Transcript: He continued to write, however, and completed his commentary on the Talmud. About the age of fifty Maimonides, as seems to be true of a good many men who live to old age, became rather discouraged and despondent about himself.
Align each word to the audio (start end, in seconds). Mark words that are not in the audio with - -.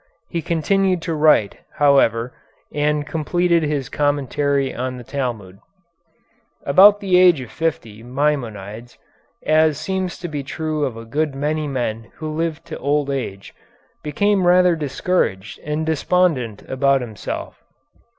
He 0.29 0.41
continued 0.41 0.99
to 1.03 1.13
write, 1.13 1.59
however, 1.75 2.33
and 2.73 3.05
completed 3.05 3.61
his 3.61 3.87
commentary 3.87 4.73
on 4.73 4.97
the 4.97 5.03
Talmud. 5.03 5.59
About 6.65 7.01
the 7.01 7.19
age 7.19 7.39
of 7.39 7.51
fifty 7.51 8.01
Maimonides, 8.01 8.97
as 9.45 9.77
seems 9.77 10.17
to 10.17 10.27
be 10.27 10.41
true 10.41 10.85
of 10.85 10.97
a 10.97 11.05
good 11.05 11.35
many 11.35 11.67
men 11.67 12.09
who 12.15 12.33
live 12.33 12.63
to 12.63 12.79
old 12.79 13.11
age, 13.11 13.53
became 14.01 14.47
rather 14.47 14.75
discouraged 14.75 15.59
and 15.59 15.85
despondent 15.85 16.67
about 16.67 17.01
himself. 17.01 17.63